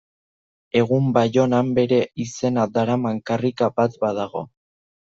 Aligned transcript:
Egun 0.79 1.11
Baionan 1.17 1.69
bere 1.81 2.01
izena 2.25 2.67
daraman 2.81 3.23
karrika 3.31 3.73
bat 3.81 4.03
badago. 4.09 4.47